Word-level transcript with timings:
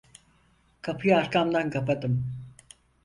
Kapıyı 0.81 1.17
arkamdan 1.17 1.71
kapadım. 1.71 2.25